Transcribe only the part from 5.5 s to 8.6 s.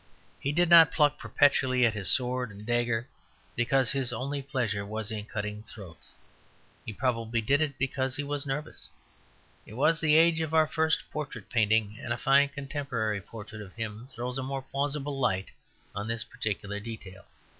throats; he probably did it because he was